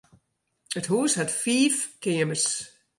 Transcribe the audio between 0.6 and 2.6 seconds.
It hús hat fiif keamers.